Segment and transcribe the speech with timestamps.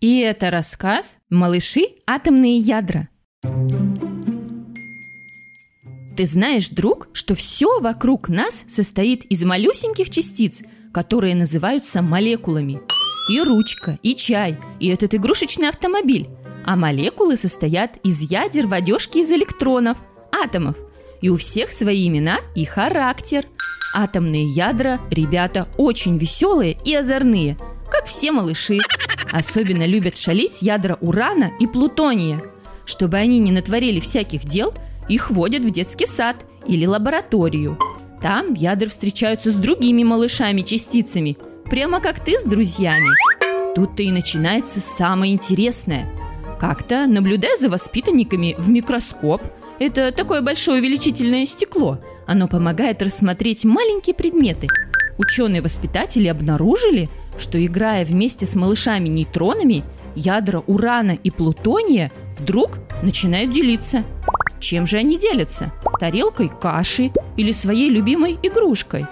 [0.00, 1.82] И это рассказ «Малыши.
[2.06, 3.10] Атомные ядра».
[6.16, 12.80] Ты знаешь, друг, что все вокруг нас состоит из малюсеньких частиц, которые называются молекулами.
[13.30, 16.30] И ручка, и чай, и этот игрушечный автомобиль.
[16.64, 19.98] А молекулы состоят из ядер в одежке из электронов,
[20.32, 20.76] атомов.
[21.20, 23.46] И у всех свои имена и характер.
[23.94, 27.58] Атомные ядра, ребята, очень веселые и озорные,
[27.90, 28.78] как все малыши.
[29.32, 32.42] Особенно любят шалить ядра урана и плутония.
[32.84, 34.74] Чтобы они не натворили всяких дел,
[35.08, 37.78] их водят в детский сад или лабораторию.
[38.22, 41.38] Там ядра встречаются с другими малышами-частицами,
[41.70, 43.08] прямо как ты с друзьями.
[43.74, 46.08] Тут-то и начинается самое интересное.
[46.58, 49.40] Как-то, наблюдая за воспитанниками в микроскоп,
[49.78, 54.68] это такое большое увеличительное стекло, оно помогает рассмотреть маленькие предметы.
[55.18, 57.08] Ученые-воспитатели обнаружили,
[57.40, 64.04] что играя вместе с малышами-нейтронами, ядра урана и плутония вдруг начинают делиться.
[64.60, 65.72] Чем же они делятся?
[65.98, 69.06] Тарелкой каши или своей любимой игрушкой?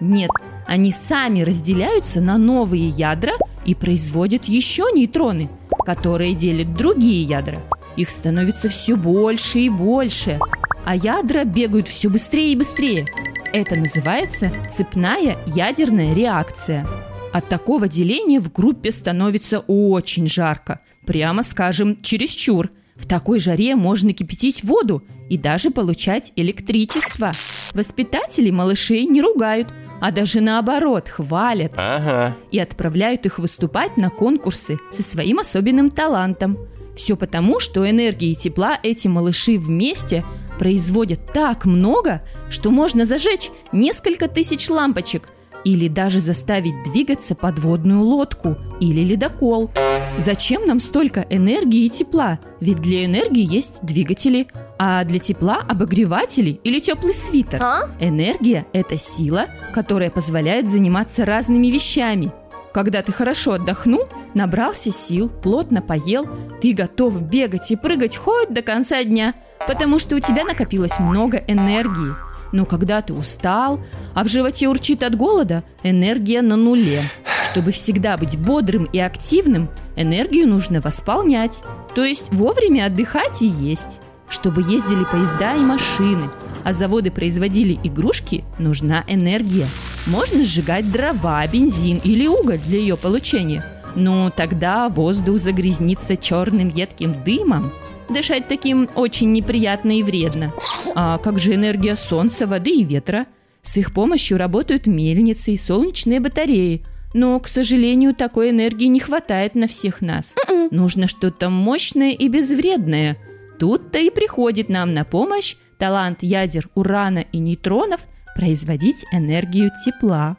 [0.00, 0.30] Нет,
[0.66, 3.34] они сами разделяются на новые ядра
[3.64, 5.48] и производят еще нейтроны,
[5.84, 7.58] которые делят другие ядра.
[7.96, 10.38] Их становится все больше и больше,
[10.84, 13.06] а ядра бегают все быстрее и быстрее.
[13.52, 16.86] Это называется цепная ядерная реакция.
[17.32, 20.80] От такого деления в группе становится очень жарко.
[21.06, 22.70] Прямо скажем, чересчур.
[22.94, 27.32] В такой жаре можно кипятить воду и даже получать электричество.
[27.72, 29.68] Воспитатели малышей не ругают,
[30.00, 32.36] а даже наоборот хвалят Ага.
[32.50, 36.58] и отправляют их выступать на конкурсы со своим особенным талантом.
[36.94, 40.22] Все потому, что энергии и тепла эти малыши вместе
[40.58, 45.28] производят так много, что можно зажечь несколько тысяч лампочек
[45.64, 49.70] или даже заставить двигаться подводную лодку или ледокол.
[50.18, 52.38] Зачем нам столько энергии и тепла?
[52.60, 54.46] Ведь для энергии есть двигатели,
[54.78, 57.62] а для тепла обогреватели или теплый свитер.
[57.62, 57.90] А?
[58.00, 62.32] Энергия– это сила, которая позволяет заниматься разными вещами.
[62.72, 66.26] Когда ты хорошо отдохнул, набрался сил, плотно поел,
[66.60, 69.34] ты готов бегать и прыгать хоть до конца дня,
[69.66, 72.31] потому что у тебя накопилось много энергии.
[72.52, 73.80] Но когда ты устал,
[74.14, 77.02] а в животе урчит от голода, энергия на нуле.
[77.50, 81.62] Чтобы всегда быть бодрым и активным, энергию нужно восполнять,
[81.94, 84.00] то есть вовремя отдыхать и есть.
[84.28, 86.30] Чтобы ездили поезда и машины,
[86.64, 89.66] а заводы производили игрушки, нужна энергия.
[90.06, 93.64] Можно сжигать дрова, бензин или уголь для ее получения.
[93.94, 97.70] Но тогда воздух загрязнится черным едким дымом.
[98.12, 100.52] Дышать таким очень неприятно и вредно.
[100.94, 103.26] А как же энергия солнца, воды и ветра?
[103.62, 106.82] С их помощью работают мельницы и солнечные батареи.
[107.14, 110.34] Но, к сожалению, такой энергии не хватает на всех нас.
[110.70, 113.16] Нужно что-то мощное и безвредное.
[113.58, 118.02] Тут-то и приходит нам на помощь талант ядер урана и нейтронов
[118.34, 120.36] производить энергию тепла.